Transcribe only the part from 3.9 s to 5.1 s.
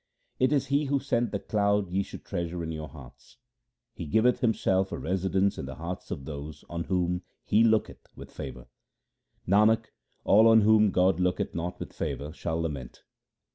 He giveth Himself a